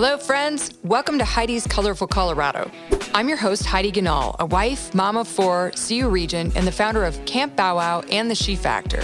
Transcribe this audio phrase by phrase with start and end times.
[0.00, 0.70] Hello, friends.
[0.84, 2.70] Welcome to Heidi's Colorful Colorado.
[3.14, 7.04] I'm your host, Heidi Ganahl, a wife, mom of four, CU Regent, and the founder
[7.04, 9.02] of Camp Bow Wow and The She Factor.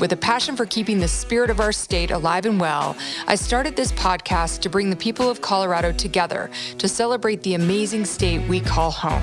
[0.00, 2.96] With a passion for keeping the spirit of our state alive and well,
[3.28, 8.04] I started this podcast to bring the people of Colorado together to celebrate the amazing
[8.04, 9.22] state we call home.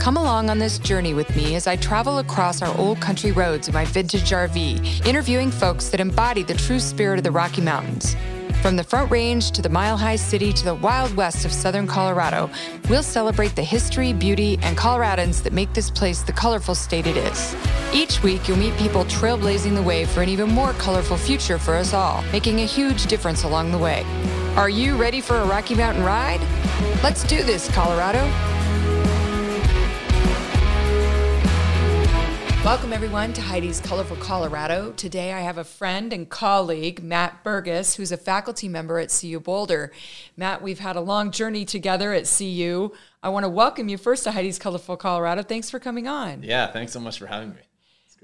[0.00, 3.68] Come along on this journey with me as I travel across our old country roads
[3.68, 8.16] in my vintage RV, interviewing folks that embody the true spirit of the Rocky Mountains.
[8.62, 11.88] From the Front Range to the Mile High City to the Wild West of Southern
[11.88, 12.48] Colorado,
[12.88, 17.16] we'll celebrate the history, beauty, and Coloradans that make this place the colorful state it
[17.16, 17.56] is.
[17.92, 21.74] Each week, you'll meet people trailblazing the way for an even more colorful future for
[21.74, 24.04] us all, making a huge difference along the way.
[24.54, 26.40] Are you ready for a Rocky Mountain ride?
[27.02, 28.51] Let's do this, Colorado.
[32.64, 34.92] Welcome, everyone, to Heidi's Colorful Colorado.
[34.92, 39.40] Today, I have a friend and colleague, Matt Burgess, who's a faculty member at CU
[39.40, 39.90] Boulder.
[40.36, 42.92] Matt, we've had a long journey together at CU.
[43.20, 45.42] I want to welcome you first to Heidi's Colorful Colorado.
[45.42, 46.44] Thanks for coming on.
[46.44, 47.62] Yeah, thanks so much for having me.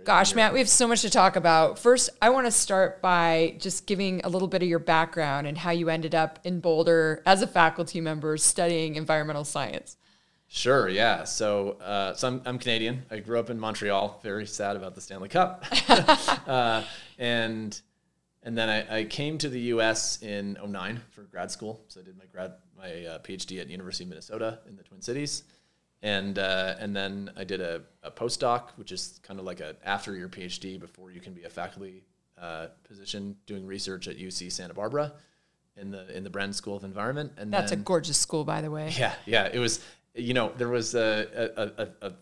[0.04, 1.76] Gosh, Matt, we have so much to talk about.
[1.76, 5.58] First, I want to start by just giving a little bit of your background and
[5.58, 9.96] how you ended up in Boulder as a faculty member studying environmental science.
[10.50, 11.24] Sure, yeah.
[11.24, 13.04] So, uh, so I'm, I'm, Canadian.
[13.10, 14.18] I grew up in Montreal.
[14.22, 15.64] Very sad about the Stanley Cup.
[16.48, 16.82] uh,
[17.18, 17.78] and
[18.42, 20.22] and then I, I, came to the U.S.
[20.22, 21.82] in 09 for grad school.
[21.88, 25.02] So I did my grad my uh, PhD at University of Minnesota in the Twin
[25.02, 25.42] Cities,
[26.02, 29.76] and uh, and then I did a, a postdoc, which is kind of like a
[29.84, 32.04] after your PhD before you can be a faculty
[32.40, 35.12] uh, position doing research at UC Santa Barbara
[35.76, 37.32] in the in the Bren School of Environment.
[37.36, 38.92] And that's then, a gorgeous school, by the way.
[38.98, 39.48] Yeah, yeah.
[39.52, 39.80] It was
[40.18, 42.12] you know, there was a, a, a, a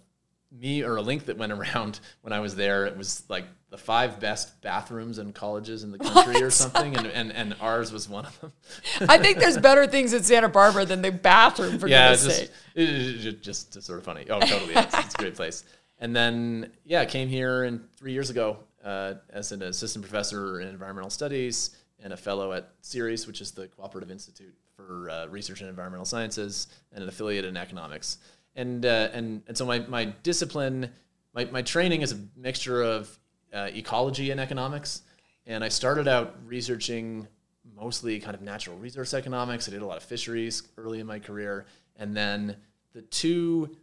[0.52, 2.86] me or a link that went around when I was there.
[2.86, 6.42] It was like the five best bathrooms in colleges in the country what?
[6.42, 8.52] or something, and, and and ours was one of them.
[9.08, 11.78] I think there's better things in Santa Barbara than the bathroom.
[11.78, 14.26] For yeah, just, it, it, just, just sort of funny.
[14.30, 15.64] Oh, totally, it's, it's, a great place.
[15.98, 20.60] And then yeah, I came here and three years ago uh, as an assistant professor
[20.60, 25.26] in environmental studies and a fellow at CIRES, which is the Cooperative Institute for uh,
[25.26, 28.18] Research in Environmental Sciences, and an affiliate in economics.
[28.54, 30.90] And uh, and and so my my discipline,
[31.34, 33.18] my my training is a mixture of
[33.52, 35.02] uh, ecology and economics.
[35.46, 37.28] And I started out researching
[37.74, 39.68] mostly kind of natural resource economics.
[39.68, 41.66] I did a lot of fisheries early in my career,
[41.96, 42.56] and then
[42.92, 43.76] the two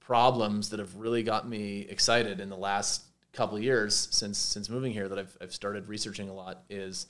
[0.00, 4.92] problems that have really got me excited in the last couple years since since moving
[4.92, 7.06] here that I've, I've started researching a lot is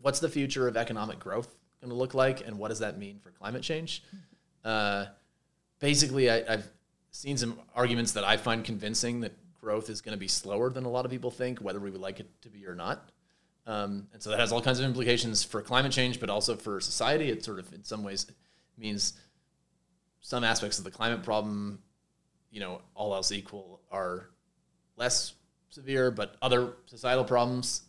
[0.00, 3.20] what's the future of economic growth going to look like, and what does that mean
[3.22, 4.02] for climate change?
[4.64, 5.06] Uh,
[5.78, 6.68] basically, I, have
[7.10, 10.84] seen some arguments that I find convincing that growth is going to be slower than
[10.84, 13.10] a lot of people think, whether we would like it to be or not.
[13.66, 16.80] Um, and so that has all kinds of implications for climate change, but also for
[16.80, 17.30] society.
[17.30, 18.26] It sort of, in some ways,
[18.76, 19.14] means
[20.20, 21.78] some aspects of the climate problem,
[22.50, 24.30] you know, all else equal, are
[24.96, 25.34] less
[25.70, 27.82] severe, but other societal problems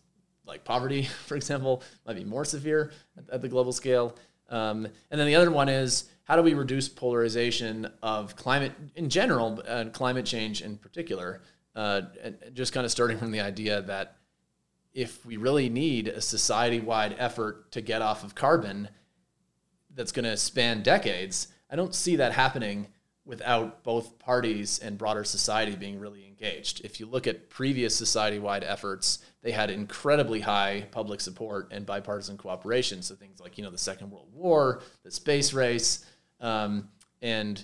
[0.45, 4.15] like poverty, for example, might be more severe at, at the global scale.
[4.49, 9.09] Um, and then the other one is how do we reduce polarization of climate in
[9.09, 11.41] general and climate change in particular?
[11.75, 12.01] Uh,
[12.53, 14.17] just kind of starting from the idea that
[14.93, 18.87] if we really need a society wide effort to get off of carbon
[19.93, 22.87] that's going to span decades, I don't see that happening
[23.25, 26.81] without both parties and broader society being really engaged.
[26.85, 31.85] If you look at previous society wide efforts, they had incredibly high public support and
[31.85, 33.01] bipartisan cooperation.
[33.01, 36.05] So things like, you know, the Second World War, the space race.
[36.39, 36.89] Um,
[37.21, 37.63] and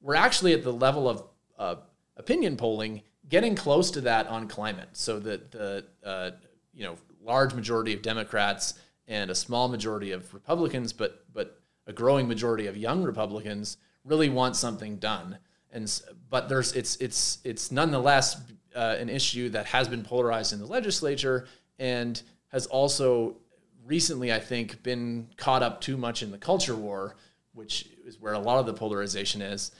[0.00, 1.24] we're actually at the level of
[1.58, 1.76] uh,
[2.16, 4.90] opinion polling getting close to that on climate.
[4.92, 6.30] So that the, uh,
[6.72, 8.74] you know, large majority of Democrats
[9.08, 14.28] and a small majority of Republicans, but, but a growing majority of young Republicans really
[14.28, 15.38] want something done.
[15.72, 18.40] And but there's it's it's it's nonetheless
[18.74, 21.46] uh, an issue that has been polarized in the legislature
[21.78, 23.36] and has also
[23.84, 27.16] recently, I think, been caught up too much in the culture war,
[27.52, 29.72] which is where a lot of the polarization is.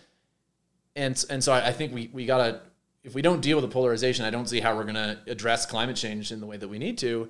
[0.97, 2.61] And and so I, I think we we gotta
[3.03, 5.97] if we don't deal with the polarization, I don't see how we're gonna address climate
[5.97, 7.29] change in the way that we need to.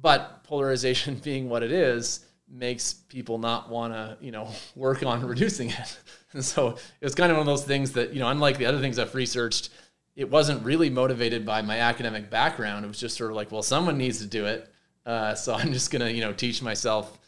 [0.00, 5.24] But polarization being what it is, makes people not want to, you know, work on
[5.26, 5.98] reducing it.
[6.32, 8.66] And so it was kind of one of those things that, you know, unlike the
[8.66, 9.70] other things I've researched,
[10.14, 12.84] it wasn't really motivated by my academic background.
[12.84, 14.72] It was just sort of like, well, someone needs to do it.
[15.04, 17.18] Uh, so I'm just going to, you know, teach myself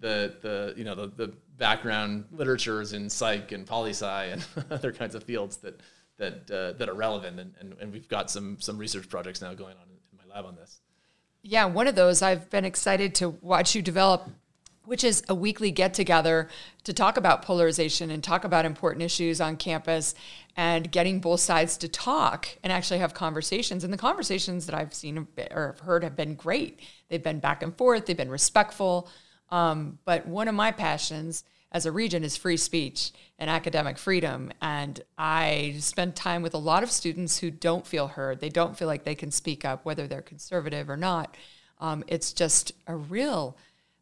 [0.00, 4.92] the, the, you know, the, the background literatures in psych and poli sci and other
[4.92, 5.80] kinds of fields that,
[6.18, 7.40] that, uh, that are relevant.
[7.40, 10.44] And, and, and we've got some, some research projects now going on in my lab
[10.44, 10.80] on this.
[11.42, 14.28] Yeah, one of those I've been excited to watch you develop
[14.84, 16.48] which is a weekly get together
[16.84, 20.14] to talk about polarization and talk about important issues on campus
[20.56, 23.84] and getting both sides to talk and actually have conversations.
[23.84, 26.80] And the conversations that I've seen or have heard have been great.
[27.08, 29.08] They've been back and forth, they've been respectful.
[29.50, 34.52] Um, but one of my passions as a regent is free speech and academic freedom.
[34.60, 38.40] And I spend time with a lot of students who don't feel heard.
[38.40, 41.36] They don't feel like they can speak up, whether they're conservative or not.
[41.80, 43.56] Um, it's just a real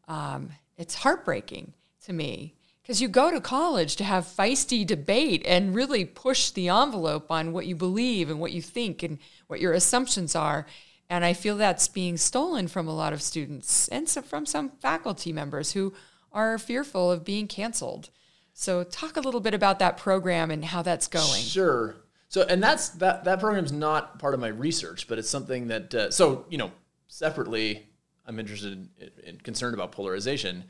[0.07, 0.51] um,
[0.81, 1.73] it's heartbreaking
[2.03, 6.69] to me because you go to college to have feisty debate and really push the
[6.69, 10.65] envelope on what you believe and what you think and what your assumptions are.
[11.07, 14.71] And I feel that's being stolen from a lot of students and so from some
[14.81, 15.93] faculty members who
[16.31, 18.09] are fearful of being canceled.
[18.53, 21.43] So talk a little bit about that program and how that's going.
[21.43, 21.97] Sure.
[22.27, 25.93] So and that's that that program's not part of my research, but it's something that
[25.93, 26.71] uh, so you know
[27.07, 27.90] separately
[28.25, 28.89] I'm interested
[29.25, 30.65] in, concerned about polarization.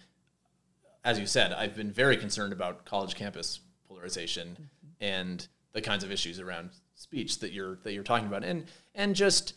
[1.03, 4.87] As you said, I've been very concerned about college campus polarization mm-hmm.
[4.99, 8.65] and the kinds of issues around speech that you're that you're talking about, and
[8.95, 9.53] and just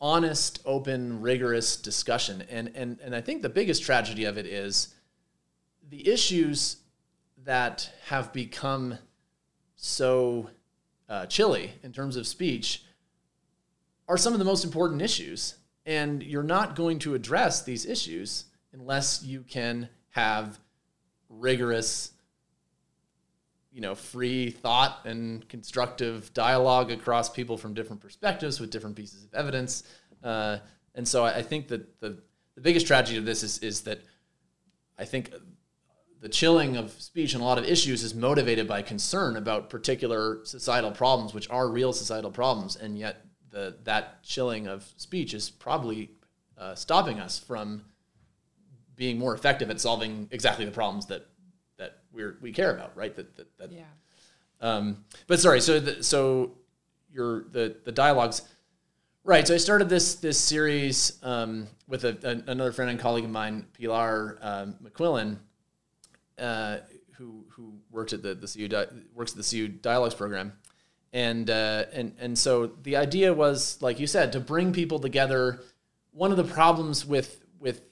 [0.00, 2.44] honest, open, rigorous discussion.
[2.48, 4.94] And and and I think the biggest tragedy of it is
[5.90, 6.76] the issues
[7.44, 8.98] that have become
[9.76, 10.50] so
[11.08, 12.84] uh, chilly in terms of speech
[14.08, 15.54] are some of the most important issues
[15.88, 18.44] and you're not going to address these issues
[18.74, 20.58] unless you can have
[21.30, 22.12] rigorous,
[23.72, 29.24] you know, free thought and constructive dialogue across people from different perspectives with different pieces
[29.24, 29.84] of evidence.
[30.22, 30.58] Uh,
[30.94, 32.18] and so I, think that the,
[32.54, 34.02] the biggest tragedy of this is, is that
[34.98, 35.32] I think
[36.20, 40.44] the chilling of speech and a lot of issues is motivated by concern about particular
[40.44, 45.50] societal problems, which are real societal problems, and yet the that chilling of speech is
[45.50, 46.10] probably
[46.56, 47.84] uh, stopping us from
[48.96, 51.26] being more effective at solving exactly the problems that
[51.78, 53.14] that we we care about, right?
[53.14, 53.82] That that, that yeah.
[54.60, 56.56] Um, but sorry, so the, so
[57.12, 58.42] your the the dialogues,
[59.24, 59.46] right?
[59.46, 63.30] So I started this this series um, with a, a, another friend and colleague of
[63.30, 65.38] mine, Pilar um, McQuillan,
[66.38, 66.78] uh,
[67.16, 70.52] who who works at the the CU di- works at the CU Dialogues program,
[71.12, 75.60] and uh, and and so the idea was, like you said, to bring people together.
[76.12, 77.82] One of the problems with with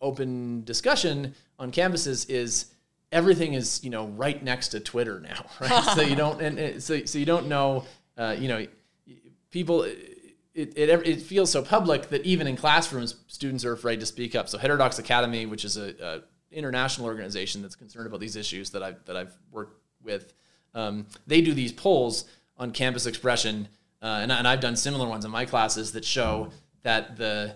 [0.00, 2.72] open discussion on campuses is
[3.12, 5.84] everything is you know right next to Twitter now, right?
[5.94, 7.84] so you don't and so so you don't know,
[8.16, 8.66] uh, you know,
[9.50, 9.86] people.
[10.52, 14.34] It, it, it feels so public that even in classrooms, students are afraid to speak
[14.34, 14.48] up.
[14.48, 18.82] So Heterodox Academy, which is a, a international organization that's concerned about these issues that
[18.82, 20.34] I've that I've worked with,
[20.74, 22.24] um, they do these polls
[22.56, 23.68] on campus expression,
[24.02, 26.50] uh, and, and I've done similar ones in my classes that show
[26.82, 27.54] that the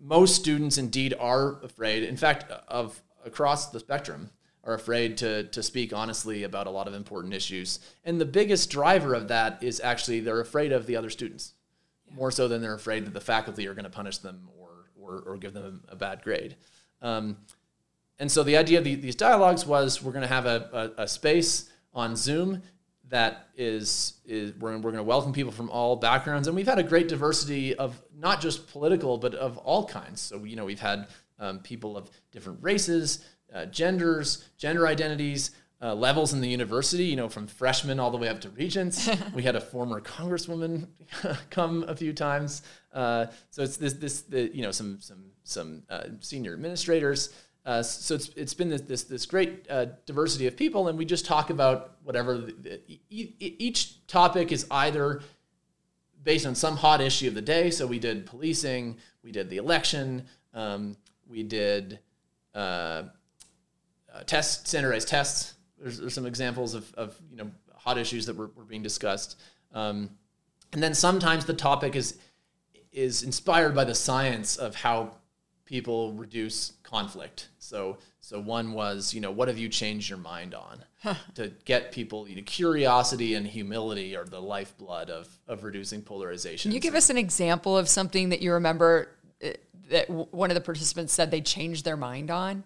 [0.00, 2.04] most students indeed are afraid.
[2.04, 4.30] In fact, of across the spectrum,
[4.68, 7.80] are afraid to to speak honestly about a lot of important issues.
[8.04, 11.54] And the biggest driver of that is actually they're afraid of the other students,
[12.06, 12.14] yeah.
[12.14, 14.68] more so than they're afraid that the faculty are going to punish them or
[15.00, 16.56] or, or give them a bad grade.
[17.00, 17.38] Um,
[18.18, 21.02] and so the idea of the, these dialogues was we're going to have a, a,
[21.04, 22.62] a space on Zoom
[23.10, 26.46] that is is we're, we're going to welcome people from all backgrounds.
[26.46, 30.20] And we've had a great diversity of not just political but of all kinds.
[30.20, 31.08] So you know we've had
[31.38, 37.16] um, people of different races uh, genders gender identities uh, levels in the university you
[37.16, 39.08] know from freshmen all the way up to regents.
[39.34, 40.88] We had a former congresswoman
[41.50, 42.62] come a few times.
[42.92, 47.32] Uh, so it's this this the, you know some some some uh, senior administrators
[47.64, 51.04] uh, so it's, it's been this, this, this great uh, diversity of people, and we
[51.04, 52.38] just talk about whatever.
[52.38, 55.20] The, e- each topic is either
[56.22, 57.70] based on some hot issue of the day.
[57.70, 60.96] So we did policing, we did the election, um,
[61.28, 61.98] we did
[62.54, 62.58] uh,
[64.12, 65.54] uh test standardized tests.
[65.78, 69.38] There's, there's, some examples of, of you know hot issues that were, were being discussed,
[69.74, 70.10] um,
[70.72, 72.18] and then sometimes the topic is
[72.92, 75.12] is inspired by the science of how
[75.68, 77.48] people reduce conflict.
[77.58, 80.82] So so one was, you know, what have you changed your mind on?
[81.34, 86.70] to get people, you know, curiosity and humility are the lifeblood of of reducing polarization.
[86.70, 89.10] Can you give us an example of something that you remember
[89.44, 89.50] uh,
[89.90, 92.64] that one of the participants said they changed their mind on?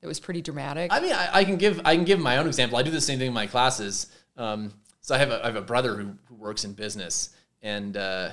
[0.00, 0.92] It was pretty dramatic.
[0.92, 2.78] I mean, I, I, can give I can give my own example.
[2.78, 4.12] I do the same thing in my classes.
[4.36, 7.30] Um, so I have a, I have a brother who, who works in business,
[7.62, 8.30] and uh,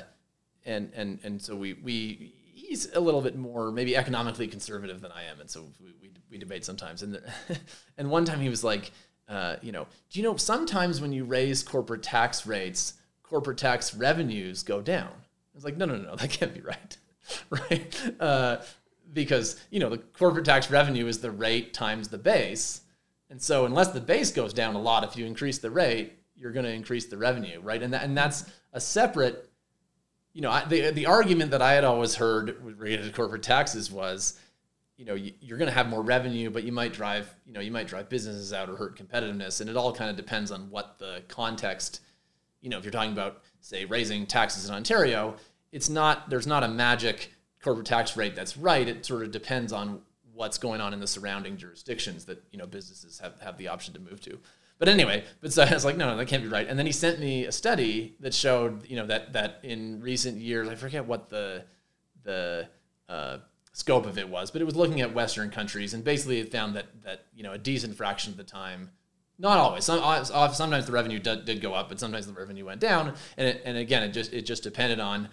[0.63, 2.35] and and and so we we
[2.75, 6.09] he's a little bit more maybe economically conservative than I am, and so we, we,
[6.29, 7.03] we debate sometimes.
[7.03, 7.21] And
[7.97, 8.91] and one time he was like,
[9.29, 13.95] uh, you know, do you know sometimes when you raise corporate tax rates, corporate tax
[13.95, 15.09] revenues go down?
[15.09, 16.97] I was like, no, no, no, that can't be right,
[17.49, 18.11] right?
[18.19, 18.57] Uh,
[19.13, 22.81] because you know the corporate tax revenue is the rate times the base,
[23.29, 26.51] and so unless the base goes down a lot, if you increase the rate, you're
[26.51, 27.81] going to increase the revenue, right?
[27.81, 29.49] And that, and that's a separate.
[30.35, 33.89] You know, I, the the argument that I had always heard related to corporate taxes
[33.89, 34.37] was,
[34.97, 37.61] you know, you, you're going to have more revenue, but you might drive, you know,
[37.61, 40.69] you might drive businesses out or hurt competitiveness, and it all kind of depends on
[40.69, 42.01] what the context.
[42.61, 45.37] You know, if you're talking about say raising taxes in Ontario,
[45.71, 47.31] it's not there's not a magic
[47.63, 48.87] corporate tax rate that's right.
[48.87, 50.01] It sort of depends on
[50.33, 53.93] what's going on in the surrounding jurisdictions that you know businesses have, have the option
[53.93, 54.37] to move to.
[54.77, 56.67] But anyway, but so I was like, no, no, that can't be right.
[56.67, 60.37] And then he sent me a study that showed, you know, that that in recent
[60.37, 61.63] years, I forget what the
[62.23, 62.67] the
[63.07, 63.37] uh,
[63.73, 66.75] scope of it was, but it was looking at Western countries, and basically it found
[66.75, 68.89] that that you know a decent fraction of the time,
[69.37, 72.65] not always, some, uh, sometimes the revenue did, did go up, but sometimes the revenue
[72.65, 75.29] went down, and it, and again, it just it just depended on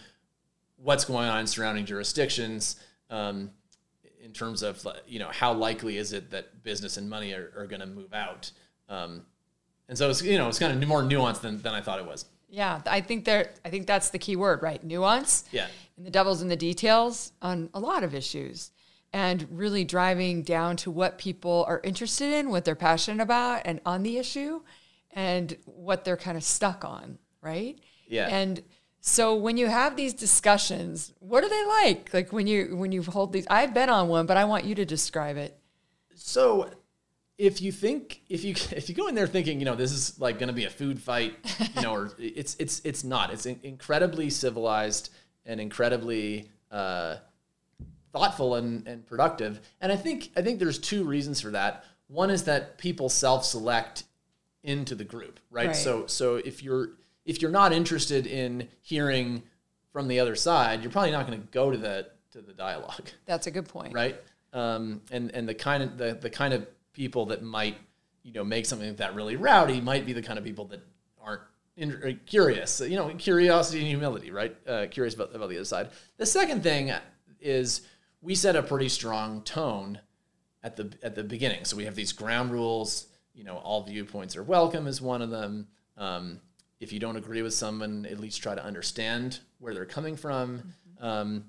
[0.77, 2.77] what's going on in surrounding jurisdictions.
[3.11, 3.51] Um,
[4.23, 7.67] in terms of you know how likely is it that business and money are, are
[7.67, 8.53] going to move out
[8.89, 9.23] um,
[9.89, 12.07] and so it's you know it's kind of more nuanced than, than I thought it
[12.07, 12.27] was.
[12.49, 13.53] Yeah, I think there.
[13.65, 14.83] I think that's the key word, right?
[14.85, 15.45] Nuance.
[15.53, 15.69] Yeah.
[15.97, 18.73] And the devil's in the details on a lot of issues,
[19.13, 23.81] and really driving down to what people are interested in, what they're passionate about, and
[23.87, 24.61] on the issue,
[25.13, 27.79] and what they're kind of stuck on, right?
[28.07, 28.29] Yeah.
[28.29, 28.63] And
[29.01, 32.13] so when you have these discussions, what are they like?
[32.13, 34.75] Like when you when you hold these, I've been on one, but I want you
[34.77, 35.59] to describe it.
[36.15, 36.71] So
[37.43, 40.19] if you think if you if you go in there thinking you know this is
[40.21, 41.35] like going to be a food fight
[41.75, 43.33] you know or it's it's it's not.
[43.33, 45.11] It's incredibly civilized
[45.45, 47.17] and incredibly uh,
[48.13, 49.61] thoughtful and, and productive.
[49.81, 51.85] And i think i think there's two reasons for that.
[52.07, 54.05] One is that people self-select
[54.63, 55.69] into the group right?
[55.69, 55.77] right.
[55.77, 56.91] So so if you're
[57.25, 59.43] if you're not interested in hearing
[59.93, 63.11] from the other side you're probably not going to go to the to the dialogue.
[63.27, 63.93] That's a good point.
[63.93, 64.17] Right?
[64.53, 67.77] Um, and and the kind of the, the kind of people that might,
[68.23, 70.81] you know, make something like that really rowdy might be the kind of people that
[71.21, 71.43] aren't
[71.77, 72.81] in, uh, curious.
[72.81, 74.57] You know, curiosity and humility, right?
[74.67, 75.91] Uh, curious about, about the other side.
[76.19, 76.93] The second thing
[77.41, 77.83] is
[78.21, 79.99] we set a pretty strong tone
[80.63, 81.65] at the at the beginning.
[81.65, 83.07] So we have these ground rules.
[83.35, 85.67] You know, all viewpoints are welcome is one of them.
[85.97, 86.41] Um,
[86.81, 90.59] if you don't agree with someone, at least try to understand where they're coming from.
[90.59, 91.05] Mm-hmm.
[91.05, 91.45] Um,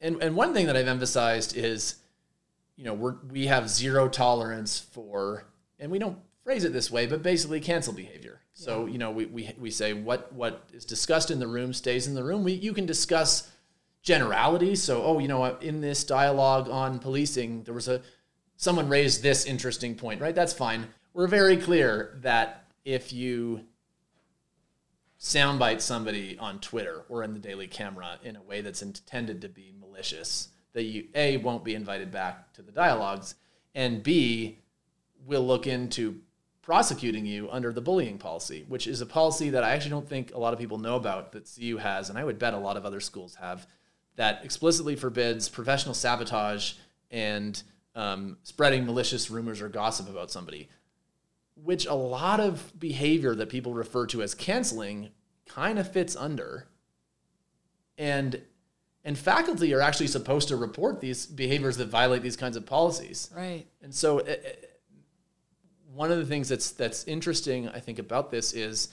[0.00, 1.96] and and one thing that I've emphasized is
[2.78, 5.44] you know, we're, we have zero tolerance for,
[5.80, 8.40] and we don't phrase it this way, but basically cancel behavior.
[8.54, 12.06] So, you know, we, we, we say what, what is discussed in the room stays
[12.06, 12.44] in the room.
[12.44, 13.50] We, you can discuss
[14.02, 14.82] generalities.
[14.82, 18.00] So, oh, you know, in this dialogue on policing, there was a,
[18.56, 20.34] someone raised this interesting point, right?
[20.34, 20.86] That's fine.
[21.14, 23.62] We're very clear that if you
[25.20, 29.48] soundbite somebody on Twitter or in the Daily Camera in a way that's intended to
[29.48, 33.34] be malicious, that you a won't be invited back to the dialogues,
[33.74, 34.58] and b
[35.26, 36.20] will look into
[36.68, 40.34] prosecuting you under the bullying policy, which is a policy that I actually don't think
[40.34, 42.76] a lot of people know about that CU has, and I would bet a lot
[42.76, 43.66] of other schools have,
[44.16, 46.74] that explicitly forbids professional sabotage
[47.10, 47.62] and
[47.94, 50.68] um, spreading malicious rumors or gossip about somebody,
[51.54, 55.08] which a lot of behavior that people refer to as canceling
[55.46, 56.68] kind of fits under.
[57.96, 58.42] And
[59.08, 63.30] and faculty are actually supposed to report these behaviors that violate these kinds of policies.
[63.34, 63.64] Right.
[63.80, 64.66] And so, it, uh, it, uh,
[65.94, 68.90] one of the things that's that's interesting, I think, about this is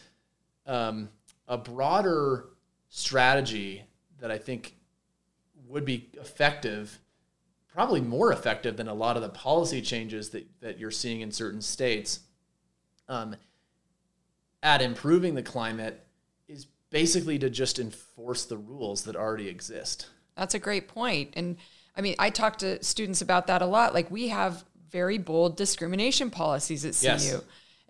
[0.66, 1.10] um,
[1.50, 2.46] a broader
[2.88, 3.84] strategy
[4.22, 4.78] that I think
[5.68, 6.98] would be effective,
[7.68, 11.32] probably more effective than a lot of the policy changes that that you're seeing in
[11.34, 12.22] certain states.
[13.10, 13.36] Um,
[14.64, 16.05] at improving the climate
[16.90, 20.08] basically to just enforce the rules that already exist.
[20.36, 21.32] That's a great point.
[21.34, 21.58] And
[21.96, 23.94] I mean, I talk to students about that a lot.
[23.94, 27.06] Like we have very bold discrimination policies at CU.
[27.08, 27.32] Yes.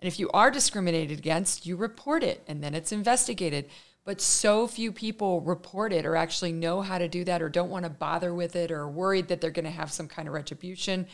[0.00, 3.68] And if you are discriminated against, you report it and then it's investigated.
[4.04, 7.70] But so few people report it or actually know how to do that or don't
[7.70, 10.34] want to bother with it or worried that they're going to have some kind of
[10.34, 11.06] retribution.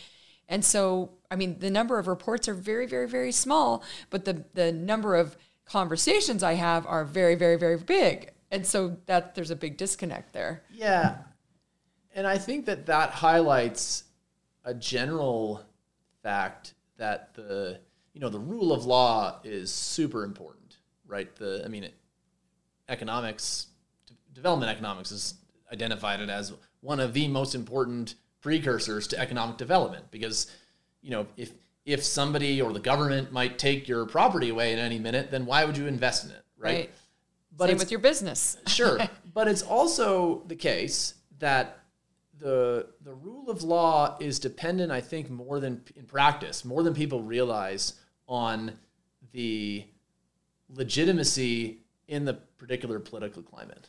[0.49, 4.45] And so, I mean, the number of reports are very, very, very small, but the,
[4.53, 8.33] the number of conversations I have are very, very, very big.
[8.51, 10.63] And so that there's a big disconnect there.
[10.73, 11.19] Yeah.
[12.15, 14.05] And I think that that highlights
[14.65, 15.63] a general
[16.23, 17.81] fact that the
[18.13, 20.77] you know the rule of law is super important,
[21.07, 21.35] right?
[21.35, 21.95] The I mean, it,
[22.89, 23.69] economics,
[24.35, 25.35] development economics is
[25.73, 30.51] identified it as one of the most important precursors to economic development because
[31.01, 31.53] you know if
[31.85, 35.65] if somebody or the government might take your property away at any minute, then why
[35.65, 36.75] would you invest in it, right?
[36.75, 36.91] right.
[37.57, 38.57] But Same with your business.
[38.67, 38.99] sure,
[39.35, 41.79] but it's also the case that
[42.39, 46.95] the the rule of law is dependent, I think, more than in practice, more than
[46.95, 47.95] people realize
[48.27, 48.73] on
[49.33, 49.85] the
[50.69, 53.89] legitimacy in the particular political climate,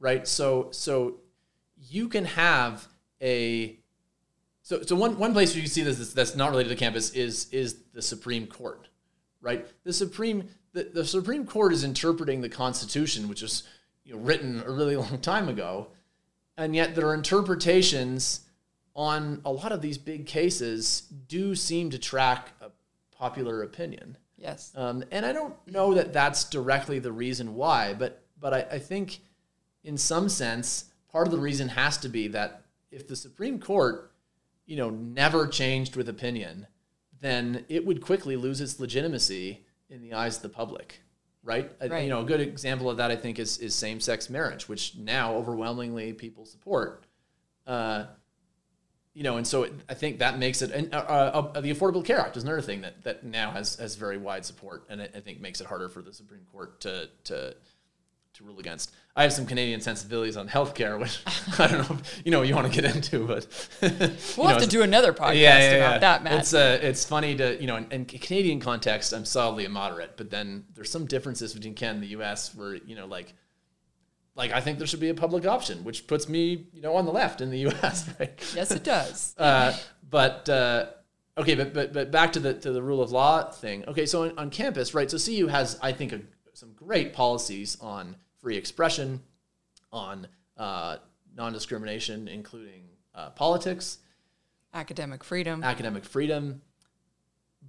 [0.00, 0.26] right?
[0.26, 1.16] So so
[1.88, 2.88] you can have
[3.22, 3.78] a
[4.68, 7.48] so so one one place where you see this that's not related to campus is
[7.52, 8.86] is the Supreme Court,
[9.40, 9.66] right?
[9.84, 13.62] The Supreme the, the Supreme Court is interpreting the Constitution, which was
[14.04, 15.88] you know, written a really long time ago,
[16.58, 18.40] and yet their interpretations
[18.94, 22.70] on a lot of these big cases do seem to track a
[23.10, 24.18] popular opinion.
[24.36, 24.70] Yes.
[24.76, 28.78] Um, and I don't know that that's directly the reason why, but but I, I
[28.80, 29.20] think
[29.82, 34.12] in some sense part of the reason has to be that if the Supreme Court,
[34.68, 36.66] you know, never changed with opinion,
[37.20, 41.00] then it would quickly lose its legitimacy in the eyes of the public,
[41.42, 41.72] right?
[41.80, 42.04] Right.
[42.04, 44.94] You know, a good example of that I think is is same sex marriage, which
[44.94, 47.06] now overwhelmingly people support.
[47.66, 48.04] Uh,
[49.14, 50.70] you know, and so it, I think that makes it.
[50.70, 53.96] And uh, uh, the Affordable Care Act is another thing that that now has has
[53.96, 57.08] very wide support, and I, I think makes it harder for the Supreme Court to
[57.24, 57.56] to
[58.38, 58.92] to rule against.
[59.16, 61.20] I have some Canadian sensibilities on healthcare, which
[61.58, 63.46] I don't know, if, you know, you want to get into, but
[64.36, 66.40] We'll you have to do another podcast yeah, yeah, about that, Matt.
[66.40, 70.16] It's uh, it's funny to you know, in, in Canadian context, I'm solidly a moderate,
[70.16, 72.54] but then there's some differences between Canada and the U.S.
[72.54, 73.34] where you know, like,
[74.36, 77.04] like I think there should be a public option, which puts me you know on
[77.04, 78.08] the left in the U.S.
[78.20, 78.52] Right?
[78.54, 79.34] yes, it does.
[79.36, 79.76] Uh,
[80.08, 80.86] but uh,
[81.36, 83.84] okay, but, but but back to the to the rule of law thing.
[83.88, 85.10] Okay, so on, on campus, right?
[85.10, 86.20] So CU has, I think, a,
[86.52, 89.20] some great policies on free expression,
[89.92, 90.26] on
[90.56, 90.96] uh,
[91.36, 93.98] non-discrimination, including uh, politics,
[94.74, 95.64] Academic freedom.
[95.64, 96.60] academic freedom.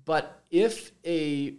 [0.05, 1.55] But if a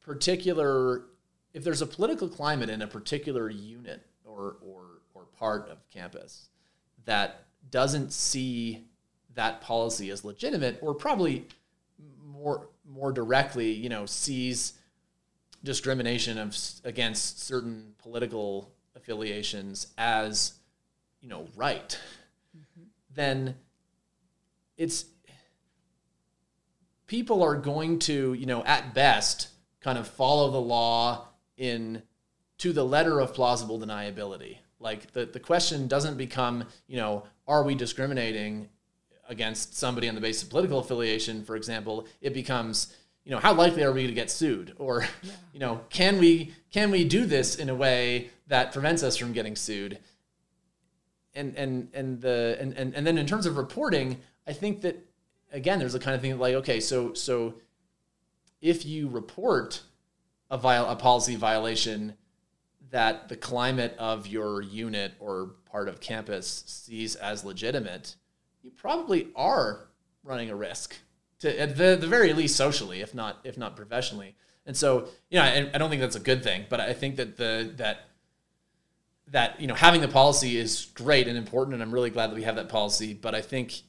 [0.00, 1.04] particular,
[1.52, 6.48] if there's a political climate in a particular unit or or or part of campus
[7.04, 8.84] that doesn't see
[9.34, 11.46] that policy as legitimate, or probably
[12.24, 14.74] more more directly, you know, sees
[15.62, 20.54] discrimination of against certain political affiliations as
[21.20, 21.98] you know right,
[22.56, 22.84] mm-hmm.
[23.14, 23.54] then
[24.76, 25.04] it's
[27.10, 29.48] people are going to, you know, at best,
[29.80, 32.00] kind of follow the law in
[32.56, 34.58] to the letter of plausible deniability.
[34.78, 38.68] Like the, the question doesn't become, you know, are we discriminating
[39.28, 42.06] against somebody on the basis of political affiliation, for example?
[42.20, 44.74] It becomes, you know, how likely are we to get sued?
[44.78, 45.04] Or,
[45.52, 49.32] you know, can we can we do this in a way that prevents us from
[49.32, 49.98] getting sued?
[51.34, 55.04] and and and the and, and and then in terms of reporting, I think that
[55.52, 57.54] again, there's a kind of thing like okay, so so
[58.60, 59.82] if you report
[60.50, 62.14] a viol a policy violation
[62.90, 68.16] that the climate of your unit or part of campus sees as legitimate,
[68.62, 69.88] you probably are
[70.24, 70.96] running a risk
[71.40, 74.36] to at the, the very least socially, if not if not professionally.
[74.66, 77.16] And so, you know, I, I don't think that's a good thing, but I think
[77.16, 78.08] that the that
[79.28, 82.34] that you know having the policy is great and important and i'm really glad that
[82.34, 83.82] we have that policy but i think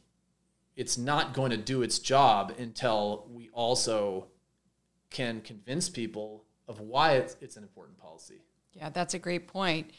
[0.75, 4.27] it's not going to do its job until we also
[5.09, 9.91] can convince people of why it's, it's an important policy yeah, that's a great point.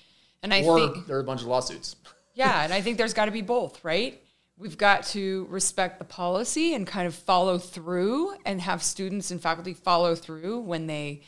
[0.43, 1.97] And I or think there are a bunch of lawsuits
[2.35, 4.21] Yeah, and I think there's got to be both, right?
[4.63, 9.43] We've got to respect the policy and kind of follow through and have students and
[9.43, 11.23] faculty follow through when they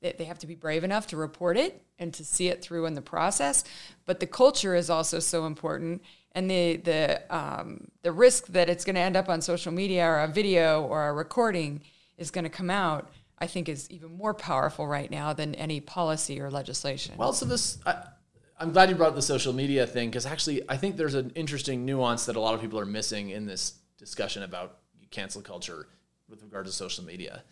[0.00, 2.94] they have to be brave enough to report it and to see it through in
[2.94, 3.62] the process.
[4.06, 8.84] But the culture is also so important, and the the um, the risk that it's
[8.84, 11.82] going to end up on social media or a video or a recording
[12.18, 13.08] is going to come out.
[13.38, 17.14] I think is even more powerful right now than any policy or legislation.
[17.16, 17.78] Well, so this,
[18.60, 21.32] I'm glad you brought up the social media thing because actually, I think there's an
[21.34, 24.78] interesting nuance that a lot of people are missing in this discussion about
[25.10, 25.88] cancel culture
[26.28, 27.42] with regard to social media.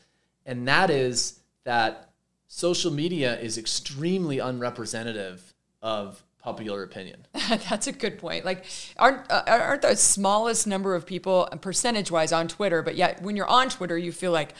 [0.44, 2.10] And that is that
[2.46, 7.26] social media is extremely unrepresentative of popular opinion.
[7.68, 8.44] That's a good point.
[8.44, 8.64] Like,
[8.98, 13.34] aren't uh, aren't the smallest number of people percentage wise on Twitter, but yet when
[13.34, 14.54] you're on Twitter, you feel like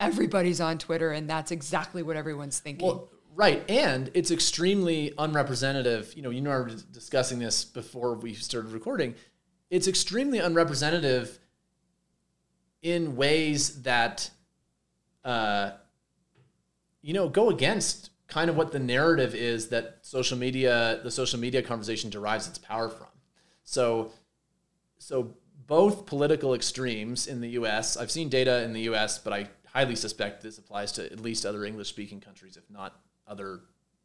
[0.00, 2.86] everybody's on Twitter, and that's exactly what everyone's thinking.
[2.86, 6.14] Well, right, and it's extremely unrepresentative.
[6.16, 9.14] You know, you and I were discussing this before we started recording.
[9.70, 11.38] It's extremely unrepresentative
[12.82, 14.30] in ways that,
[15.24, 15.72] uh,
[17.02, 21.40] you know, go against kind of what the narrative is that social media, the social
[21.40, 23.08] media conversation derives its power from.
[23.64, 24.12] So,
[24.98, 25.34] so
[25.66, 27.96] both political extremes in the U.S.
[27.96, 31.46] I've seen data in the U.S., but I highly suspect this applies to at least
[31.46, 33.60] other English-speaking countries, if not other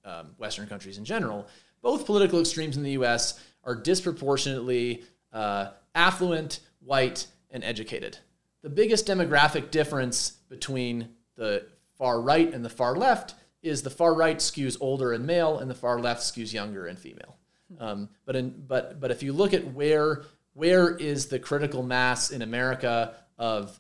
[0.05, 1.47] um, Western countries in general.
[1.82, 3.39] Both political extremes in the U.S.
[3.63, 8.17] are disproportionately uh, affluent, white, and educated.
[8.62, 11.65] The biggest demographic difference between the
[11.97, 15.69] far right and the far left is the far right skews older and male, and
[15.69, 17.38] the far left skews younger and female.
[17.77, 22.32] Um, but in, but but if you look at where where is the critical mass
[22.32, 23.79] in America of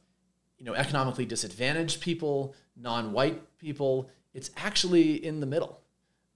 [0.57, 5.81] you know economically disadvantaged people, non-white people, it's actually in the middle.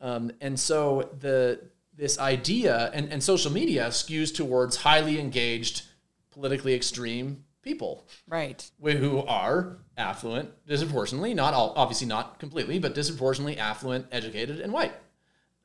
[0.01, 1.61] Um, and so the
[1.95, 5.83] this idea and, and social media skews towards highly engaged,
[6.31, 8.07] politically extreme people.
[8.27, 8.69] Right.
[8.81, 14.93] Who are affluent, disproportionately, not all, obviously not completely, but disproportionately affluent, educated, and white.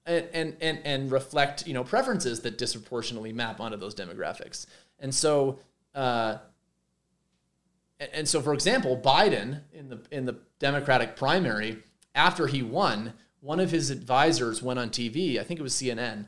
[0.07, 4.67] And, and, and, and reflect, you know, preferences that disproportionately map onto those demographics.
[4.99, 5.59] And so,
[5.95, 6.39] uh,
[8.13, 11.79] and so, for example, Biden in the in the Democratic primary,
[12.19, 16.27] after he won, one of his advisors went on TV, I think it was CNN,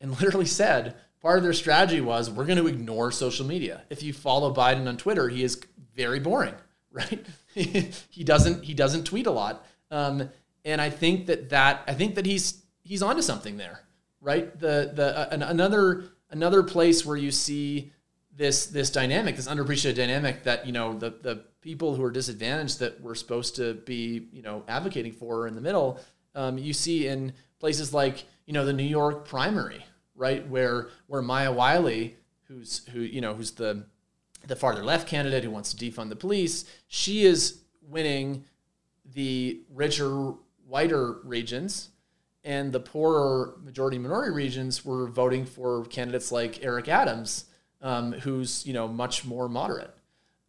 [0.00, 3.82] and literally said part of their strategy was we're going to ignore social media.
[3.88, 5.62] If you follow Biden on Twitter, he is
[5.94, 6.54] very boring,
[6.92, 7.24] right?
[7.54, 10.28] he doesn't he doesn't tweet a lot, um,
[10.64, 13.82] and I think that that I think that he's he's onto something there,
[14.20, 14.58] right?
[14.58, 17.92] The the uh, another another place where you see
[18.34, 22.78] this this dynamic, this underappreciated dynamic that you know the the people who are disadvantaged
[22.80, 26.00] that we're supposed to be you know advocating for in the middle,
[26.34, 31.22] um, you see in places like you know the New York primary, right, where where
[31.22, 33.84] Maya Wiley, who's who you know who's the
[34.46, 38.44] the farther left candidate who wants to defund the police, she is winning
[39.14, 40.32] the richer,
[40.66, 41.90] whiter regions,
[42.44, 47.46] and the poorer majority minority regions were voting for candidates like Eric Adams,
[47.82, 49.94] um, who's you know much more moderate.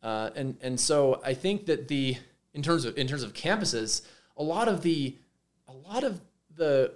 [0.03, 2.17] Uh, and and so I think that the
[2.53, 4.01] in terms of in terms of campuses,
[4.37, 5.15] a lot of the
[5.67, 6.21] a lot of
[6.55, 6.93] the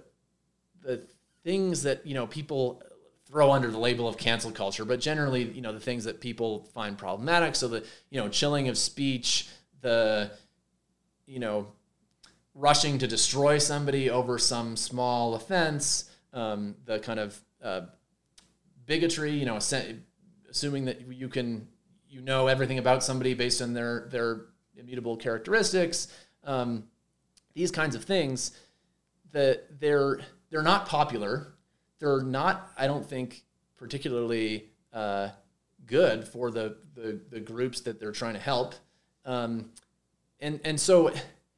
[0.82, 1.02] the
[1.44, 2.82] things that you know people
[3.26, 6.64] throw under the label of cancel culture, but generally, you know, the things that people
[6.72, 7.56] find problematic.
[7.56, 9.48] So the, you know, chilling of speech,
[9.80, 10.30] the,
[11.26, 11.66] you know,
[12.54, 17.82] rushing to destroy somebody over some small offense, um, the kind of uh,
[18.86, 21.66] bigotry, you know, assuming that you can,
[22.08, 26.08] you know, everything about somebody based on their their immutable characteristics,
[26.44, 26.84] um,
[27.54, 28.52] these kinds of things,
[29.32, 31.56] that they're they're not popular
[31.98, 33.44] they're not, I don't think,
[33.76, 35.30] particularly uh,
[35.86, 38.74] good for the, the, the groups that they're trying to help.
[39.24, 39.70] Um,
[40.38, 41.12] and and so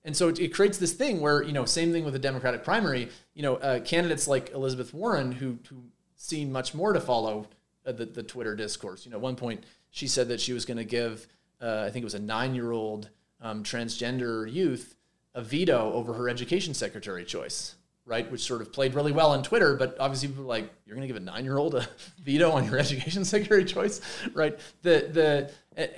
[0.04, 3.08] and so it, creates this thing where you know same thing with the Democratic primary.
[3.34, 5.82] You know, uh, candidates like Elizabeth Warren who who
[6.14, 7.48] seem much more to follow
[7.88, 9.04] uh, the the Twitter discourse.
[9.04, 11.26] You know, at one point she said that she was going to give
[11.60, 14.94] uh, I think it was a nine year old um, transgender youth
[15.34, 17.76] a veto over her education secretary choice
[18.08, 18.30] right?
[18.32, 21.06] Which sort of played really well on Twitter, but obviously people were like, you're going
[21.06, 21.86] to give a nine year old a
[22.22, 24.00] veto on your education secretary choice,
[24.32, 24.58] right?
[24.82, 25.50] The the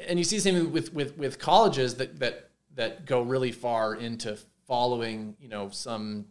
[0.08, 3.94] and you see the same with with with colleges that that that go really far
[3.94, 6.26] into following, you know, some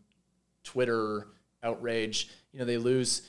[0.63, 1.27] Twitter
[1.63, 2.29] outrage.
[2.51, 3.23] You know, they lose.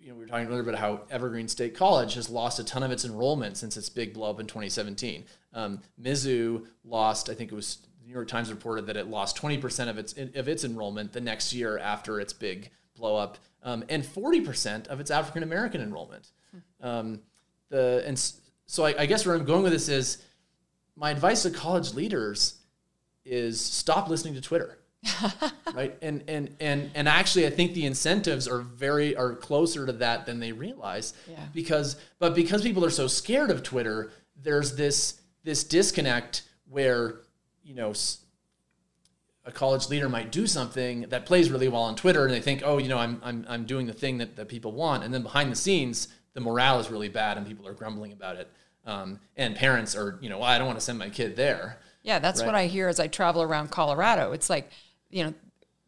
[0.00, 2.82] You know, we were talking earlier about how Evergreen State College has lost a ton
[2.82, 5.24] of its enrollment since its big blow up in 2017.
[5.52, 9.40] Um, Mizzou lost, I think it was the New York Times reported that it lost
[9.40, 13.84] 20% of its of its enrollment the next year after its big blow up, um,
[13.88, 16.30] and 40% of its African American enrollment.
[16.80, 17.20] Um,
[17.68, 18.18] the and
[18.66, 20.22] so I, I guess where I'm going with this is
[20.96, 22.58] my advice to college leaders
[23.24, 24.78] is stop listening to Twitter.
[25.74, 29.92] right and and and and actually i think the incentives are very are closer to
[29.92, 31.36] that than they realize yeah.
[31.52, 34.12] because but because people are so scared of twitter
[34.42, 37.20] there's this this disconnect where
[37.64, 37.92] you know,
[39.46, 42.62] a college leader might do something that plays really well on Twitter, and they think,
[42.64, 45.22] oh, you know, I'm I'm I'm doing the thing that, that people want, and then
[45.22, 48.50] behind the scenes, the morale is really bad, and people are grumbling about it,
[48.86, 51.80] um, and parents are, you know, well, I don't want to send my kid there.
[52.02, 52.46] Yeah, that's right?
[52.46, 54.32] what I hear as I travel around Colorado.
[54.32, 54.70] It's like,
[55.14, 55.34] you know,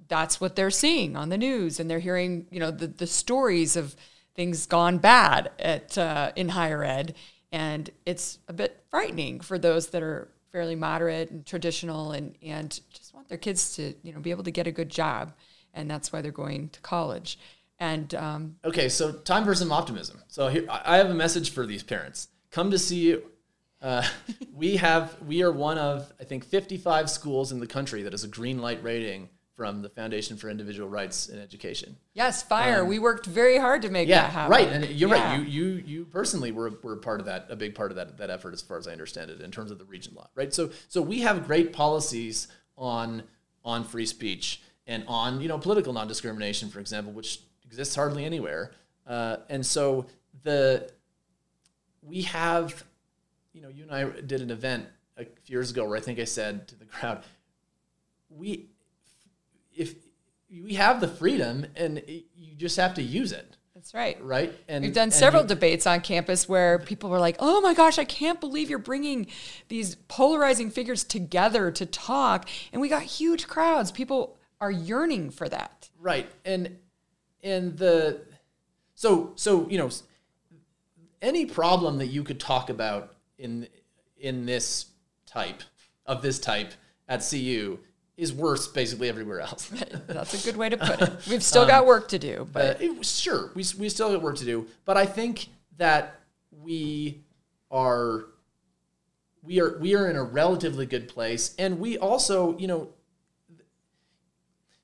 [0.08, 3.76] that's what they're seeing on the news, and they're hearing, you know, the the stories
[3.76, 3.96] of
[4.36, 7.14] things gone bad at uh, in higher ed,
[7.50, 12.80] and it's a bit frightening for those that are fairly moderate and traditional and, and
[12.90, 15.34] just want their kids to, you know, be able to get a good job.
[15.74, 17.38] And that's why they're going to college.
[17.78, 20.22] And um, okay, so time for some optimism.
[20.28, 22.28] So here, I have a message for these parents.
[22.50, 23.22] Come to CU.
[23.80, 24.06] Uh,
[24.54, 28.24] we have we are one of I think 55 schools in the country that has
[28.24, 31.96] a green light rating from the Foundation for Individual Rights in Education.
[32.12, 32.82] Yes, FIRE.
[32.82, 34.50] Um, we worked very hard to make yeah, that happen.
[34.50, 35.30] Right, and you're yeah.
[35.30, 35.40] right.
[35.40, 38.30] You you you personally were, were part of that, a big part of that that
[38.30, 40.28] effort, as far as I understand it, in terms of the regent law.
[40.34, 40.52] Right.
[40.52, 43.22] So so we have great policies on
[43.64, 48.24] on free speech and on you know political non discrimination, for example, which exists hardly
[48.24, 48.72] anywhere.
[49.06, 50.06] Uh, and so
[50.42, 50.90] the
[52.02, 52.84] we have,
[53.56, 56.18] you know, you and I did an event a few years ago where I think
[56.18, 57.24] I said to the crowd,
[58.28, 58.66] we,
[59.74, 59.94] if
[60.50, 63.56] we have the freedom and you just have to use it.
[63.74, 64.22] That's right.
[64.22, 64.54] Right.
[64.68, 67.98] And we've done several you, debates on campus where people were like, "Oh my gosh,
[67.98, 69.26] I can't believe you're bringing
[69.68, 73.92] these polarizing figures together to talk." And we got huge crowds.
[73.92, 75.90] People are yearning for that.
[76.00, 76.30] Right.
[76.46, 76.78] And
[77.42, 78.22] and the
[78.94, 79.90] so so you know
[81.20, 83.68] any problem that you could talk about in
[84.18, 84.86] in this
[85.26, 85.62] type
[86.06, 86.72] of this type
[87.08, 87.78] at CU
[88.16, 89.70] is worse basically everywhere else.
[90.06, 91.26] That's a good way to put it.
[91.28, 94.36] We've still um, got work to do, but uh, sure, we we still got work
[94.36, 94.66] to do.
[94.84, 96.20] But I think that
[96.50, 97.20] we
[97.70, 98.26] are
[99.42, 102.88] we are we are in a relatively good place, and we also, you know,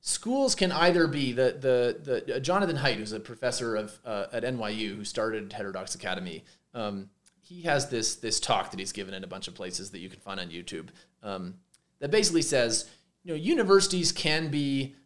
[0.01, 4.27] schools can either be the the the uh, Jonathan Haidt, who's a professor of uh,
[4.33, 6.45] at NYU who started Heterodox Academy.
[6.75, 7.11] Um,
[7.53, 10.09] he has this this talk that he's given in a bunch of places that you
[10.09, 10.89] can find on YouTube
[11.23, 11.55] um,
[12.01, 12.89] that basically says
[13.25, 14.97] you know, universities can be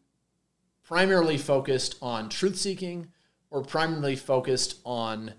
[0.82, 3.08] primarily focused on truth seeking
[3.50, 5.32] or primarily focused on,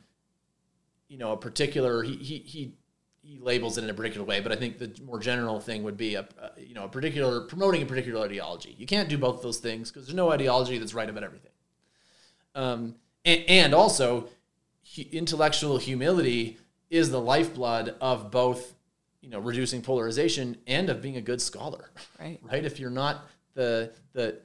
[1.07, 2.73] you know, a particular, he, he, he,
[3.21, 5.97] he labels it in a particular way, but I think the more general thing would
[5.97, 8.73] be a, a you know a particular promoting a particular ideology.
[8.77, 11.51] You can't do both of those things because there's no ideology that's right about everything.
[12.55, 14.29] Um, and, and also,
[15.11, 16.57] intellectual humility
[16.89, 18.73] is the lifeblood of both
[19.21, 21.91] you know reducing polarization and of being a good scholar.
[22.19, 22.39] Right.
[22.43, 22.65] Right?
[22.65, 24.39] If you're not the the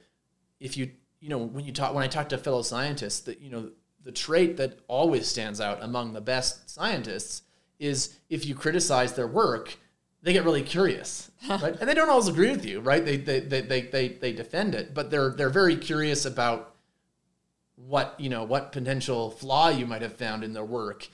[0.59, 3.49] if you you know when you talk when i talk to fellow scientists that you
[3.49, 3.69] know
[4.03, 7.43] the trait that always stands out among the best scientists
[7.79, 9.77] is if you criticize their work
[10.21, 11.77] they get really curious right?
[11.79, 13.05] And they don't always agree with you right?
[13.05, 16.75] They they, they, they, they, they defend it but they're they're very curious about
[17.75, 21.07] what you know what potential flaw you might have found in their work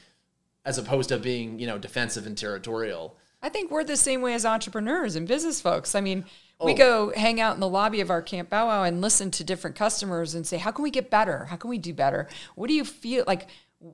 [0.70, 4.34] as opposed to being you know defensive and territorial I think we're the same way
[4.34, 5.96] as entrepreneurs and business folks.
[5.96, 6.26] I mean,
[6.60, 6.66] oh.
[6.66, 9.44] we go hang out in the lobby of our Camp Bow Wow and listen to
[9.44, 11.46] different customers and say, how can we get better?
[11.46, 12.28] How can we do better?
[12.56, 13.48] What do you feel like?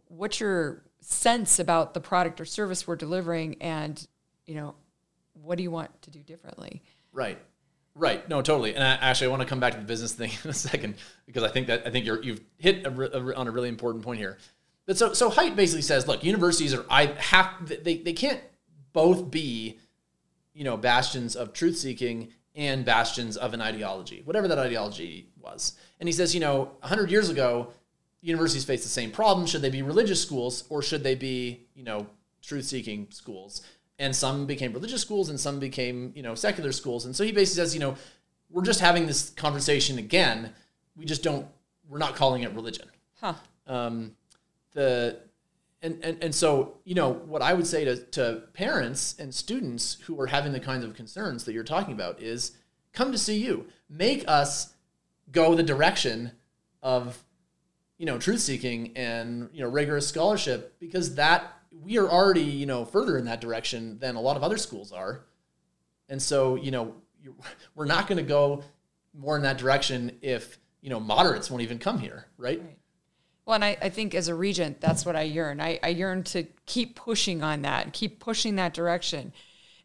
[0.07, 3.57] What's your sense about the product or service we're delivering?
[3.61, 4.05] And,
[4.47, 4.73] you know,
[5.33, 6.81] what do you want to do differently?
[7.13, 7.37] Right.
[7.93, 8.27] Right.
[8.27, 8.73] No, totally.
[8.73, 10.95] And I, actually, I want to come back to the business thing in a second
[11.27, 14.03] because I think that I think you're, you've hit a, a, on a really important
[14.03, 14.37] point here.
[14.85, 18.41] But so, so Haidt basically says, look, universities are I have they, they can't
[18.93, 19.79] both be,
[20.53, 25.73] you know, bastions of truth seeking and bastions of an ideology, whatever that ideology was.
[25.99, 27.73] And he says, you know, 100 years ago,
[28.21, 29.45] universities faced the same problem.
[29.45, 32.07] Should they be religious schools or should they be, you know,
[32.41, 33.61] truth seeking schools?
[33.99, 37.05] And some became religious schools and some became, you know, secular schools.
[37.05, 37.95] And so he basically says, you know,
[38.49, 40.53] we're just having this conversation again.
[40.95, 41.47] We just don't,
[41.89, 42.87] we're not calling it religion.
[43.19, 43.33] Huh.
[43.67, 44.15] Um,
[44.75, 45.19] the
[45.81, 49.97] and, and, and so, you know, what I would say to, to parents and students
[50.05, 52.57] who are having the kinds of concerns that you're talking about is
[52.91, 53.65] come to CU.
[53.87, 54.73] Make us
[55.31, 56.31] go the direction
[56.81, 57.23] of,
[57.99, 62.65] you know, truth seeking and, you know, rigorous scholarship because that we are already, you
[62.65, 65.25] know, further in that direction than a lot of other schools are.
[66.09, 66.95] And so, you know,
[67.75, 68.63] we're not going to go
[69.13, 72.59] more in that direction if, you know, moderates won't even come here, right?
[72.59, 72.77] right.
[73.45, 75.61] Well, and I, I think as a regent, that's what I yearn.
[75.61, 79.33] I, I yearn to keep pushing on that, keep pushing that direction.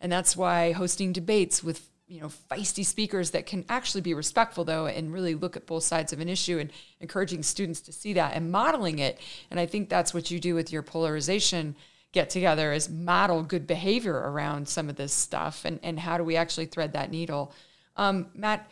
[0.01, 4.65] And that's why hosting debates with you know feisty speakers that can actually be respectful
[4.65, 8.15] though and really look at both sides of an issue and encouraging students to see
[8.15, 11.77] that and modeling it and i think that's what you do with your polarization
[12.11, 16.25] get together is model good behavior around some of this stuff and, and how do
[16.25, 17.55] we actually thread that needle
[17.97, 18.69] um, matt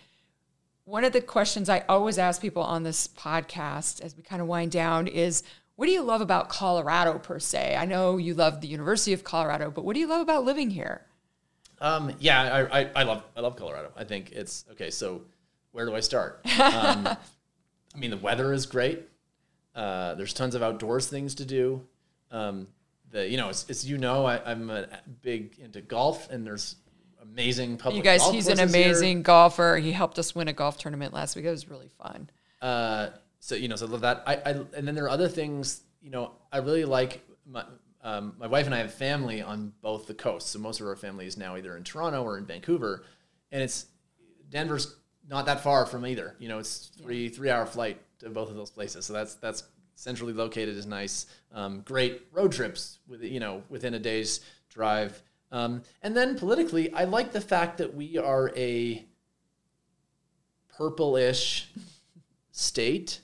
[0.89, 4.49] one of the questions I always ask people on this podcast as we kind of
[4.49, 5.43] wind down is
[5.77, 7.77] what do you love about Colorado per se?
[7.77, 10.71] I know you love the University of Colorado, but what do you love about living
[10.71, 11.03] here?
[11.79, 13.93] Um, yeah, I, I, I, love I love Colorado.
[13.97, 14.91] I think it's okay.
[14.91, 15.23] So
[15.73, 16.41] where do I start?
[16.59, 19.09] Um, I mean, the weather is great.
[19.75, 21.87] Uh, there's tons of outdoors things to do.
[22.31, 22.67] Um,
[23.11, 24.87] the you know, it's, it's you know, I, I'm a
[25.23, 26.77] big into golf, and there's
[27.23, 27.97] amazing public.
[27.97, 29.23] You guys, he's an amazing here.
[29.23, 29.77] golfer.
[29.77, 31.45] He helped us win a golf tournament last week.
[31.45, 32.31] It was really fun.
[32.61, 34.23] Uh, so you know, so I love that.
[34.27, 35.83] I, I and then there are other things.
[36.01, 37.65] You know, I really like my
[38.03, 40.51] um, my wife and I have family on both the coasts.
[40.51, 43.05] So most of our family is now either in Toronto or in Vancouver,
[43.53, 43.87] and it's
[44.51, 44.97] Denver's
[45.29, 46.35] not that far from either.
[46.39, 47.31] You know, it's three yeah.
[47.31, 49.07] three hour flight to both of those places.
[49.07, 51.27] So that's that's centrally located is nice.
[51.53, 55.23] Um, great road trips with you know within a day's drive.
[55.51, 59.05] Um, and then politically, I like the fact that we are a
[60.77, 61.71] purplish
[62.53, 63.21] state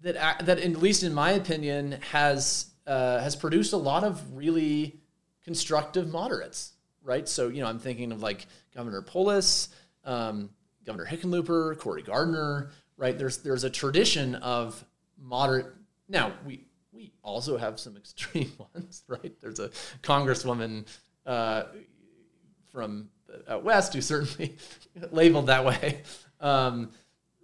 [0.00, 5.00] that, that at least in my opinion, has uh, has produced a lot of really
[5.44, 7.28] constructive moderates, right?
[7.28, 9.68] So, you know, I'm thinking of like Governor Polis,
[10.04, 10.50] um,
[10.86, 13.18] Governor Hickenlooper, Cory Gardner, right?
[13.18, 14.82] There's there's a tradition of
[15.20, 15.66] moderate.
[16.08, 19.34] Now we we also have some extreme ones, right?
[19.40, 19.70] There's a
[20.02, 20.86] congresswoman
[21.26, 21.64] uh,
[22.72, 23.08] from
[23.48, 24.56] out west who certainly
[25.10, 26.02] labeled that way,
[26.40, 26.90] um,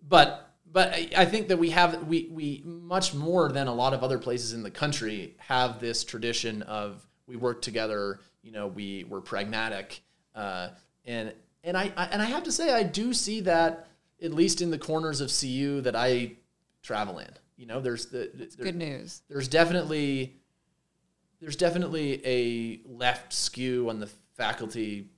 [0.07, 4.03] but but I think that we have we we much more than a lot of
[4.03, 8.21] other places in the country have this tradition of we work together.
[8.43, 10.03] You know, we we're pragmatic,
[10.35, 10.71] uh,
[11.05, 11.33] and
[11.63, 13.87] and I, I and I have to say I do see that
[14.23, 16.33] at least in the corners of CU that I
[16.83, 17.31] travel in.
[17.57, 19.23] You know, there's the there, good news.
[19.29, 20.35] There's definitely
[21.45, 25.11] there's definitely a left skew on the faculty,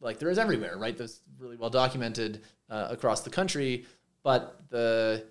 [0.00, 0.98] like there is everywhere, right?
[0.98, 3.86] That's really well documented uh, across the country.
[4.24, 5.24] But the,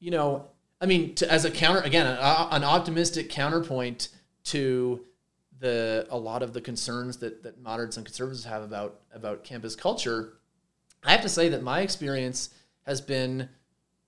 [0.00, 0.46] you know,
[0.80, 4.08] I mean, to, as a counter again, an optimistic counterpoint
[4.44, 5.04] to
[5.60, 9.76] the a lot of the concerns that that moderates and conservatives have about about campus
[9.76, 10.34] culture.
[11.04, 12.50] I have to say that my experience
[12.84, 13.48] has been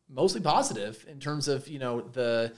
[0.08, 2.52] mostly positive in terms of you know the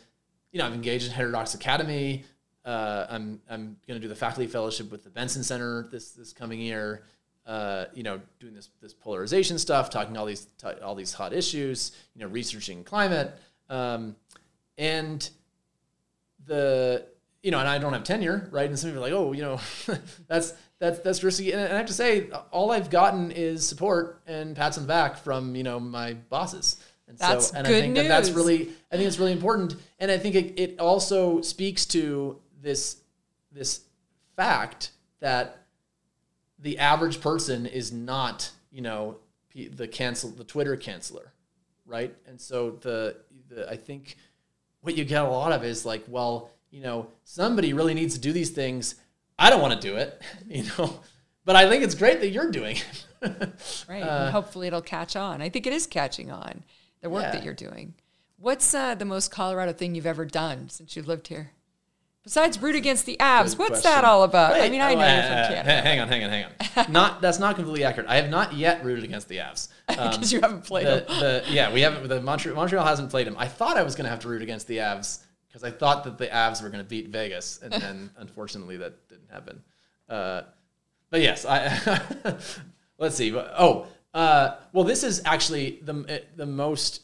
[0.51, 2.25] you know I've engaged in Heterodox Academy.
[2.64, 6.33] Uh, I'm I'm going to do the faculty fellowship with the Benson Center this this
[6.33, 7.05] coming year.
[7.44, 11.33] Uh, you know, doing this this polarization stuff, talking all these t- all these hot
[11.33, 11.92] issues.
[12.14, 13.35] You know, researching climate,
[13.68, 14.14] um,
[14.79, 15.29] and
[16.46, 17.07] the
[17.42, 18.68] you know, and I don't have tenure, right?
[18.68, 19.61] And some people are like, oh, you know,
[20.29, 21.53] that's that's that's risky.
[21.53, 25.16] And I have to say, all I've gotten is support and pats on the back
[25.16, 26.77] from you know my bosses.
[27.09, 28.05] And that's so, and good I think news.
[28.05, 29.77] that that's really, I think it's really important.
[29.98, 32.98] And I think it, it also speaks to this
[33.51, 33.83] this
[34.37, 35.59] fact that
[36.59, 39.16] the average person is not, you know,
[39.55, 41.29] the cancel the Twitter canceller,
[41.85, 42.14] right?
[42.27, 43.16] And so the
[43.48, 44.16] the I think
[44.81, 48.20] what you get a lot of is like, well, you know, somebody really needs to
[48.20, 48.94] do these things.
[49.38, 51.01] I don't want to do it, you know,
[51.44, 53.07] but I think it's great that you're doing it.
[53.88, 54.03] right.
[54.03, 55.42] Uh, hopefully it'll catch on.
[55.42, 56.64] I think it is catching on
[57.01, 57.33] the work yeah.
[57.33, 57.94] that you're doing.
[58.38, 61.53] What's uh, the most Colorado thing you've ever done since you've lived here?
[62.24, 63.90] Besides root against the Avs, Good what's question.
[63.90, 64.52] that all about?
[64.52, 65.82] Wait, I mean, I oh, know uh, you're from Canada.
[65.82, 66.44] Hang on, hang on, hang
[66.76, 66.92] on.
[66.92, 68.08] not that's not completely accurate.
[68.08, 71.20] I have not yet rooted against the Avs because um, you haven't played the, them.
[71.20, 72.06] The, yeah, we haven't.
[72.06, 73.35] The Montreal, Montreal hasn't played him.
[73.38, 76.04] I thought I was going to have to root against the Avs because I thought
[76.04, 79.61] that the Avs were going to beat Vegas, and then unfortunately that didn't happen.
[80.08, 80.42] Uh,
[81.11, 82.38] but yes, I
[82.98, 83.35] let's see.
[83.35, 87.02] Oh, uh, well, this is actually the the most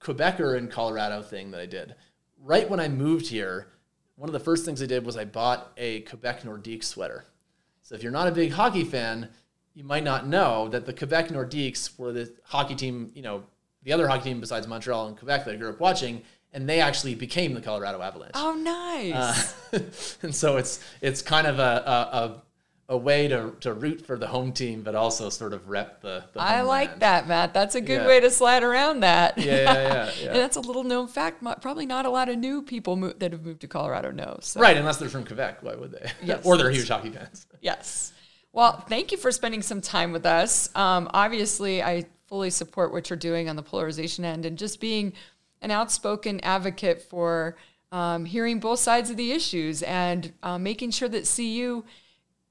[0.00, 1.96] Quebecer in Colorado thing that I did.
[2.42, 3.66] Right when I moved here,
[4.20, 7.24] one of the first things I did was I bought a Quebec Nordiques sweater.
[7.80, 9.30] So if you're not a big hockey fan,
[9.72, 13.44] you might not know that the Quebec Nordiques were the hockey team, you know,
[13.82, 16.20] the other hockey team besides Montreal and Quebec that I grew up watching,
[16.52, 18.32] and they actually became the Colorado Avalanche.
[18.34, 19.54] Oh, nice!
[19.72, 19.78] Uh,
[20.22, 22.42] and so it's it's kind of a, a, a
[22.96, 26.24] way to, to root for the home team, but also sort of rep the.
[26.32, 27.54] the I like that, Matt.
[27.54, 28.06] That's a good Yeah.
[28.06, 29.38] way to slide around that.
[29.38, 30.10] Yeah, yeah, yeah.
[30.20, 30.26] yeah.
[30.28, 31.42] and that's a little known fact.
[31.60, 34.38] Probably not a lot of new people mo- that have moved to Colorado know.
[34.40, 34.60] So.
[34.60, 36.10] right, unless they're from Quebec, why would they?
[36.22, 37.46] Yes, or they're huge hockey fans.
[37.60, 38.12] Yes.
[38.52, 40.74] Well, thank you for spending some time with us.
[40.74, 45.12] Um, obviously, I fully support what you're doing on the polarization end and just being
[45.62, 47.56] an outspoken advocate for
[47.92, 51.84] um, hearing both sides of the issues and uh, making sure that CU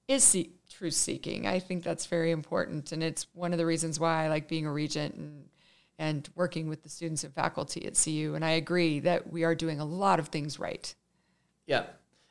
[0.09, 0.35] is
[0.69, 1.47] truth seeking.
[1.47, 2.91] I think that's very important.
[2.91, 5.45] And it's one of the reasons why I like being a regent and,
[5.97, 8.33] and working with the students and faculty at CU.
[8.35, 10.93] And I agree that we are doing a lot of things right.
[11.67, 11.83] Yeah.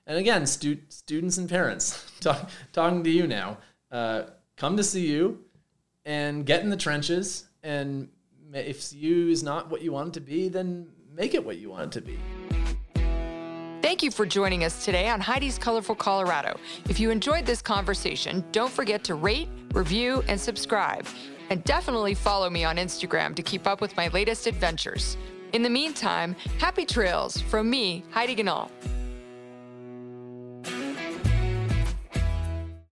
[0.07, 3.59] And again, stu- students and parents, talk, talking to you now,
[3.93, 4.25] uh,
[4.57, 5.39] come to CU
[6.05, 7.45] and get in the trenches.
[7.63, 8.09] And
[8.53, 11.71] if CU is not what you want it to be, then make it what you
[11.71, 12.19] want it to be.
[13.99, 16.57] Thank you for joining us today on Heidi's Colorful Colorado.
[16.89, 21.05] If you enjoyed this conversation, don't forget to rate, review, and subscribe.
[21.51, 25.17] And definitely follow me on Instagram to keep up with my latest adventures.
[25.53, 28.71] In the meantime, happy trails from me, Heidi Ganahl.